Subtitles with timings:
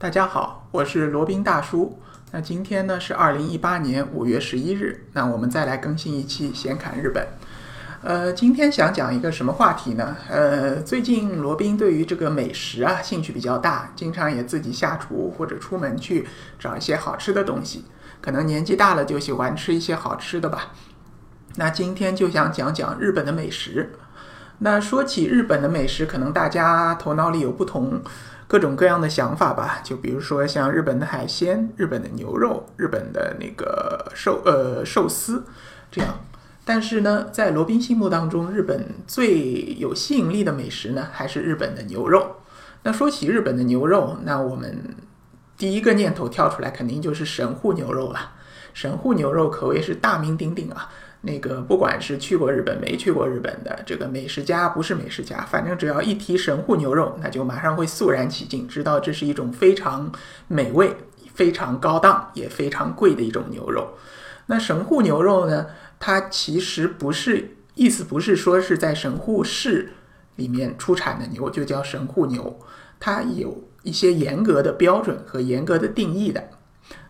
[0.00, 1.98] 大家好，我是罗宾大叔。
[2.30, 7.26] 那今天呢是二零一八年五月十一日，那我们再来更新一期闲侃日本。
[8.04, 10.16] 呃，今天想讲一个什么话题呢？
[10.30, 16.28] 呃，最近罗宾对于这个美食啊兴趣比较大，经常也自己下厨或者出门去
[16.60, 17.84] 找一些好吃的东西。
[18.20, 20.74] 可能年纪大了就喜欢吃一些好吃的吧。
[21.56, 23.90] 那今天就想讲讲日本的美食。
[24.60, 28.00] 那说起日本的美食，可能大家头脑里有不同。
[28.48, 35.44] 各种各样的想法吧，就比如说像日本的海鲜、日本的牛肉、日本的那个寿呃寿司
[35.90, 36.18] 这样。
[36.64, 42.36] 但是呢，在罗宾心目当中，日本最有吸引力的美食呢，还是日本的牛肉。
[42.82, 44.96] 那说起日本的牛肉，那我们
[45.56, 48.32] 第一个念头跳出来，肯定就是神户牛肉了。
[48.72, 50.88] 神户牛肉可谓是大名鼎鼎啊。
[51.20, 60.12] 那个不管是去过日本没去过日本的这个美食家不是美食家，反正只要一提神户牛肉，那就马上会肃然起敬，知道这是一种非常
[60.46, 60.94] 美味、
[61.34, 63.94] 非常高档也非常贵的一种牛肉。
[64.46, 65.66] 那神户牛肉呢，
[65.98, 69.92] 它其实不是意思不是说是在神户市
[70.36, 72.60] 里面出产的牛就叫神户牛，
[73.00, 76.48] 它有一些严格的标准和严格的定义的。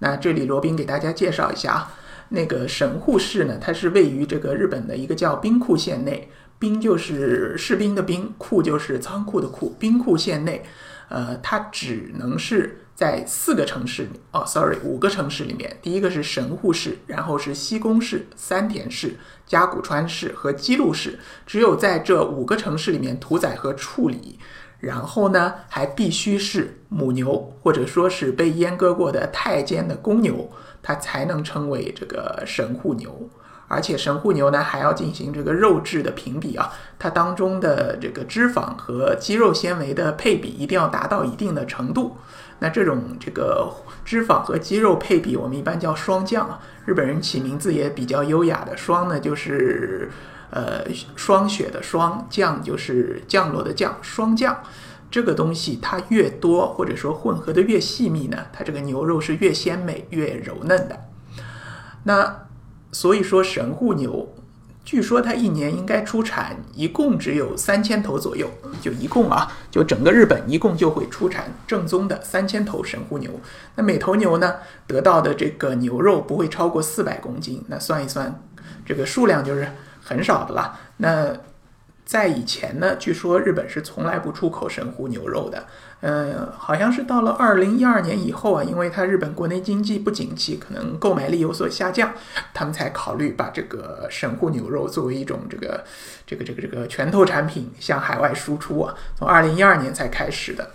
[0.00, 1.94] 那这里罗宾给大家介绍一下啊。
[2.34, 10.62] 那个神户市呢，它是位于这个日本的一个叫兵库县内，兵就是士兵的兵，库就是仓库的库，兵库县内，
[11.10, 24.38] 呃，它只能是在四个城市哦，sorry，五个城市里面，第一个是神户市，然后是西宫市、三田市、加古川市和姬路市，只有在这五个城市里面屠宰和处理，
[24.80, 30.50] 然后呢，还必须是母牛，或者说是被阉割过的太监的公牛。
[30.82, 33.30] 它才能称为这个神户牛，
[33.68, 42.16] 而且神户牛呢还要进行这个肉质的评比啊，它当中的这个脂肪和肌肉纤维的配比一定要达到一定的程度。
[42.58, 43.72] 那这种这个
[44.04, 46.60] 脂肪和肌肉配比，我们一般叫霜降啊。
[46.84, 50.10] 日本人起名字也比较优雅的，霜呢就是
[50.50, 50.84] 呃
[51.16, 54.56] 霜雪的霜，降就是降落的降，霜降。
[55.12, 60.98] 这个东西它越多，或者说混合的越细密呢，它这个牛肉是越鲜美、越柔嫩的。
[62.04, 62.46] 那
[62.90, 64.34] 所以说神户牛，
[64.84, 73.30] 据说它一年应该出产一共只有三千头左右，就一共啊，就整个日本一共就会出产正宗的三千头神户牛。
[73.74, 74.54] 那每头牛呢
[74.86, 78.42] 得到的这个牛肉不会超过四百公斤，那算一算，
[78.86, 79.68] 这个数量就是
[80.02, 80.80] 很少的了。
[80.96, 81.36] 那
[82.12, 85.64] 在以前呢，据说日本是从来不出口神户牛肉的。
[86.02, 92.12] 嗯，好像是到了二零一二年以后啊，因为它日本国内经济不景气，可能购买力有所下降，
[92.52, 95.82] 他们才考虑把这个神户牛肉作为一种这个
[96.26, 98.94] 这个这个这个拳头产品向海外输出啊。
[99.16, 100.68] 从二零一二年才开始的。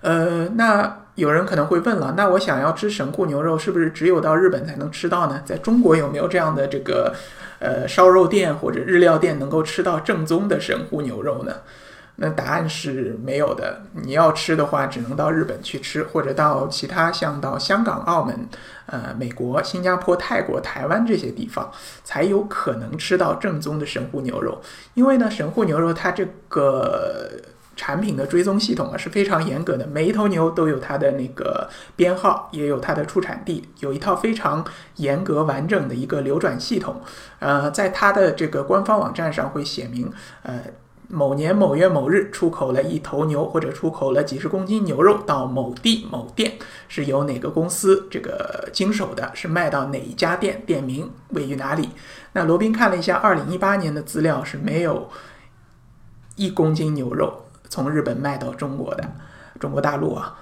[0.00, 5.42] 呃，那有人可能会问了，那我想要吃神户牛肉，是不是只有到日本才能吃到呢？
[5.44, 7.14] 在中国有没有这样的这个？
[7.64, 11.52] 呃，烧肉店或者日料店能够吃到正宗的神户牛肉呢？
[12.16, 13.80] 那答案是没有的。
[13.92, 18.46] 你要吃的话，只能到日本去吃，或者到其他像到香港、澳门、
[18.86, 21.72] 呃、美国、新加坡、泰国、台湾这些地方，
[22.04, 24.60] 才有可能吃到正宗的神户牛肉。
[24.92, 27.30] 因为呢，神户牛肉它这个。
[27.76, 34.64] 产品的追踪系统啊是非常严格的，每一头牛都有它的那个编号，也有它的出产地，有一套非常
[34.96, 37.00] 严格完整的一个流转系统。
[37.38, 40.10] 呃，在它的这个官方网站上会写明，
[40.42, 40.60] 呃，
[41.08, 46.52] 某年某月某日出口了一头牛，或者出口了几十公斤牛肉到某地某店，
[46.88, 51.90] 是由哪个公司这个经手的，是卖到哪一家店，店名位于哪里？
[52.32, 55.10] 那罗宾看了一下，二零一八年的资料是没有
[56.36, 57.43] 一公斤牛肉。
[57.68, 59.04] 从日本卖到中国的
[59.58, 60.36] 中国大陆啊，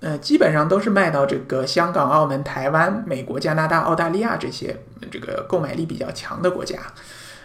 [0.00, 4.76] 呃，基本上都是卖到这个香港、澳门、台湾、美国、加拿大、澳大利亚这些
[5.10, 6.78] 这个购买力比较强的国家。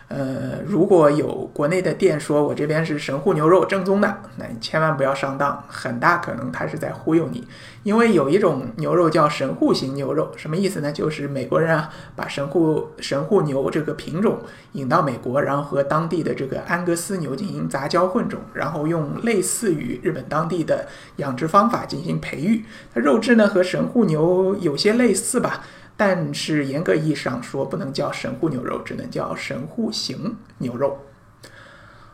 [0.07, 7.47] 呃，如果有国内的店说我这边是神户牛肉正宗的，那你千万不要上当，很大可能他是在忽悠你。
[7.81, 10.91] 因为有一种牛肉叫神户型牛肉，什么意思呢？
[10.91, 14.39] 就是美国人啊把神户神户牛这个品种
[14.73, 20.87] 引到美国，然后和当地的这个安格斯牛进行杂交混种，然后用类似于日本当地的
[21.17, 22.63] 养殖方法进行培育，
[22.93, 25.63] 它肉质呢和神户牛有些类似吧。
[25.97, 30.99] 但是严格意义上说，不能叫神户牛肉，只能叫神户型牛肉。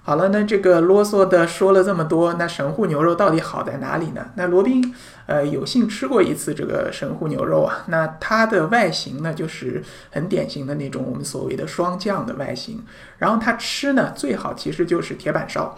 [0.03, 4.31] 好了，那这个啰嗦的说了这么多，那神户牛肉到底好在哪里呢？
[4.35, 4.93] 那罗宾
[5.27, 12.83] 呃有幸吃过一次这个神户牛肉啊，那它的外形呢就是很典型的那种我们所谓的霜降的外形，
[13.19, 15.77] 然后它吃呢最好其实就是铁板烧。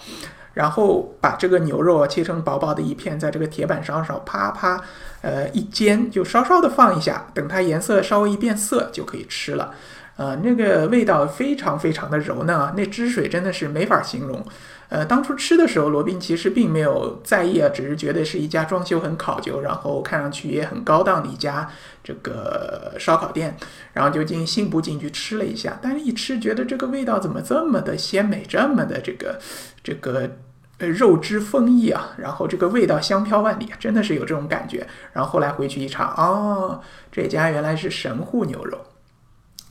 [0.54, 4.82] 然后把这个牛肉切成薄薄的一片，在这个铁板烧上啪啪，
[5.22, 9.74] 呃一煎，就稍稍的放一下，等它颜色稍微一变色就可以吃了。
[10.16, 14.46] 呃，那个味道非常非常的柔嫩啊，那汁水真的是没法形容。
[14.90, 21.68] 呃，当初吃的时候，罗宾其实并没有在意啊，只是觉得是一家装修很考究，然后看上去也很高档的一家
[22.04, 23.58] 这个烧烤店，
[23.94, 29.40] 然后就进信步进去吃了一下，但是一吃觉得这个味道怎么这么的鲜美，这么的这个
[29.84, 30.30] 这个
[30.78, 34.86] 呃肉汁丰溢啊，然后这个味道香飘万里，真的是有这种感觉。
[35.12, 36.80] 然后后来回去一查，哦，
[37.12, 38.78] 这家原来是神户牛肉。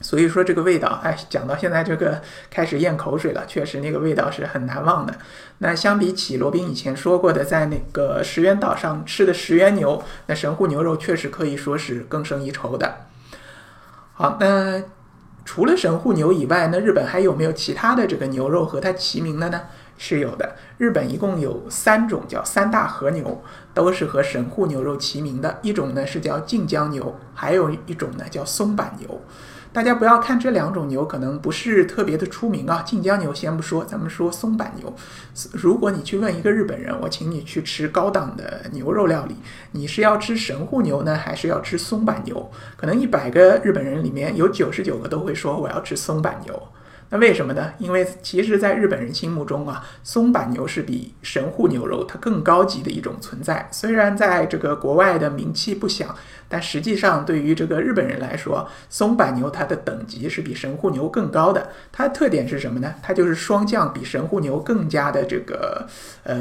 [0.03, 2.21] 所以说这个味道，哎，讲到现在这个
[2.51, 3.47] 开始咽口水了。
[3.47, 5.15] 确实那个味道是很难忘的。
[5.59, 13.07] 那相比起罗宾以前说过的，在那个石原岛上吃的石原牛，那神户牛肉确实可以说是更胜一筹的。
[14.15, 14.83] 好，那
[15.45, 19.63] 除了神户牛以外，那日本还有没有其他的这个牛肉和它齐名的呢？
[19.99, 20.57] 是有的。
[20.79, 23.41] 日本一共有三种叫三大和牛，
[23.73, 25.59] 都是和神户牛肉齐名的。
[25.63, 29.21] 一种呢是叫近江牛，还有一种呢叫松板牛。
[29.73, 34.95] 大家不要看这两种牛可能不是特别的出名啊，晋江牛先不说，咱们说松板牛。
[35.51, 39.35] 如果你去问一个日本人，我请你去吃高档的牛肉料理，
[39.71, 42.51] 你是要吃神户牛呢，还是要吃松板牛？
[42.77, 46.63] 可能一百个日本人里面有九十九个都会说我要吃松板牛。
[47.13, 47.75] 那为什么呢？
[47.77, 53.69] 因为其实，在日本人心目中啊，松板牛是比神户牛肉它更高级的一种存在。
[53.71, 56.17] 虽然在这个国外的名气不响，
[56.49, 61.69] 但实际上对于这个日本人来说，松板牛它的等级是比神户牛更高的。
[61.93, 62.95] 它的特点是什么呢？
[63.03, 65.87] 它就是霜降比神户牛更加的这个
[66.25, 66.35] 呃。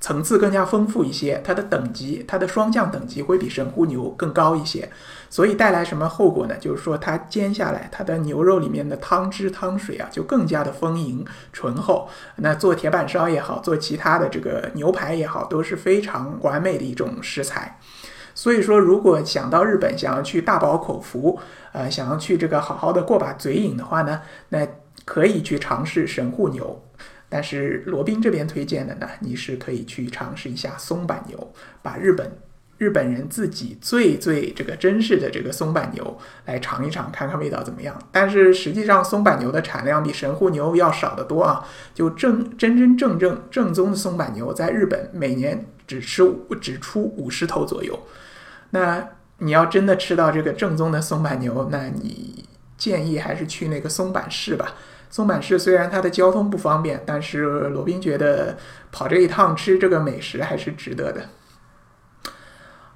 [0.00, 4.86] 层次更加丰富一些，它的等级，它的霜降等级会比神户牛更高一些，
[5.34, 6.56] 所以带来什么后果呢？
[6.60, 12.08] 就是说它煎下来，它的牛肉里面的汤汁汤水啊，就更加的丰盈醇厚。
[12.36, 17.80] 那做铁板烧也好，做其他的这个牛排也好，都是非常完美的一种食材。
[18.32, 21.36] 所以说，如果想到日本，想要去大饱口福，
[21.72, 24.64] 呃，想要去这个好好的过把嘴瘾的话呢，那
[25.04, 26.80] 可以去尝试神户牛。
[27.28, 31.52] 但是罗宾这边推荐的呢，你是可以去尝试一下松板牛，
[31.82, 32.30] 把日本
[32.84, 37.98] 日本人自己最最这个珍视的这个松板牛来尝一尝，看看味道怎么样。
[38.12, 41.64] 但是实际上松板牛的产量比神户牛要少得多啊，
[41.94, 47.98] 就正真真正正正宗的松板牛在日本每年只吃只出五十头左右。
[48.72, 49.08] 那
[49.38, 52.44] 你要真的吃到这个正宗的松板牛，那你
[52.76, 54.74] 建议还是去那个松板市吧。
[55.08, 58.58] 松板市虽然它的交通不方便，但是罗宾觉得
[58.92, 61.30] 跑这一趟吃这个美食还是值得的。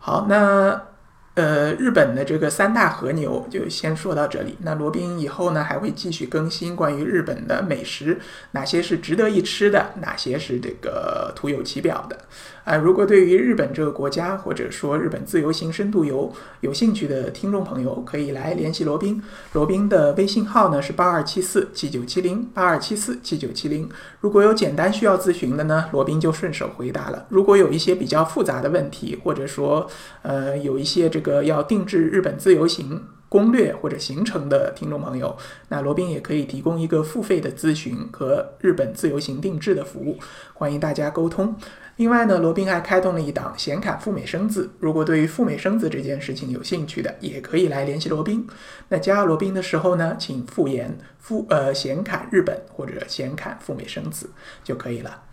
[0.08, 0.97] 好，那。
[1.38, 4.56] 呃，日本的这个三大和牛就先说到这里。
[4.62, 8.18] 那罗宾以后呢还会继续更新关于日本的美食，
[8.50, 12.18] 哪些是值得一吃的，哪些是这个徒有其表的。
[12.64, 16.30] 啊，如果对于日本这个国家或者说日本自由行深度游
[16.60, 19.22] 有兴趣的听众朋友，可以来联系罗宾。
[19.52, 23.88] 罗宾的微信号呢是八二七四七九七零八二七四七九七零。
[24.20, 27.26] 如果有简单需要咨询的呢，罗宾就顺手回答了。
[27.28, 29.88] 如果有一些比较复杂的问题，或者说
[30.22, 31.27] 呃有一些这个。
[31.28, 35.36] 个要定制日本自由行攻略或者行程的听众朋友，
[35.68, 40.18] 那罗宾也可以提供一个付费的咨询和日本自由行定制的服务，
[40.54, 41.54] 欢迎大家沟通。
[41.96, 48.46] 另外呢，罗宾还开通了一档显卡赴美生子，如果对于赴美生子这件事情有兴趣的，也可以来联系罗宾。
[48.88, 54.30] 那加罗宾的时候呢，请复言复呃显卡日本或者显卡赴美生子
[54.64, 55.24] 就可以了。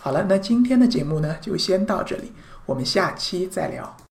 [0.00, 2.32] 好了，那今天的节目呢就先到这里，
[2.64, 3.94] 我们下期再聊。